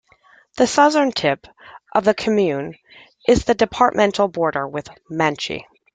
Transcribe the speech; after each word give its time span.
The 0.57 0.65
southern 0.65 1.11
tip 1.11 1.45
of 1.93 2.05
the 2.05 2.15
commune 2.15 2.73
is 3.27 3.45
the 3.45 3.53
departmental 3.53 4.29
border 4.29 4.67
with 4.67 4.89
Manche. 5.11 5.63